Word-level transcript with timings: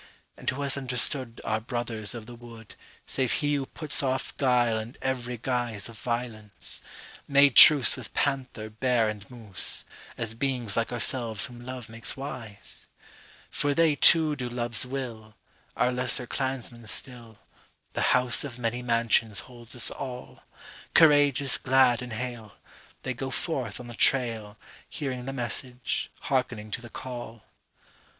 …And 0.35 0.49
who 0.49 0.63
has 0.63 0.77
understoodOur 0.77 1.67
brothers 1.67 2.15
of 2.15 2.25
the 2.25 2.33
wood, 2.33 2.73
Save 3.05 3.33
he 3.33 3.53
who 3.53 3.67
puts 3.67 4.01
off 4.01 4.35
guile 4.37 4.75
and 4.79 4.97
every 4.99 5.37
guiseOf 5.37 5.93
violence,—made 5.93 7.55
truceWith 7.55 8.11
panther, 8.15 8.71
bear, 8.71 9.07
and 9.09 9.29
moose, 9.29 9.85
As 10.17 10.33
beings 10.33 10.75
like 10.75 10.91
ourselves 10.91 11.45
whom 11.45 11.63
love 11.63 11.87
makes 11.87 12.17
wise? 12.17 12.87
For 13.51 13.75
they, 13.75 13.95
too, 13.95 14.35
do 14.35 14.49
love's 14.49 14.87
will, 14.87 15.35
Our 15.77 15.91
lesser 15.91 16.25
clansmen 16.25 16.87
still; 16.87 17.37
The 17.93 18.09
House 18.17 18.43
of 18.43 18.57
Many 18.57 18.81
Mansions 18.81 19.41
holds 19.41 19.75
us 19.75 19.91
all; 19.91 20.41
Courageous, 20.95 21.59
glad 21.59 22.01
and 22.01 22.13
hale, 22.13 22.53
They 23.03 23.13
go 23.13 23.29
forth 23.29 23.79
on 23.79 23.85
the 23.85 23.93
trail, 23.93 24.57
Hearing 24.89 25.25
the 25.25 25.31
message, 25.33 26.09
hearkening 26.21 26.71
to 26.71 26.81
the 26.81 26.89
call. 26.89 27.43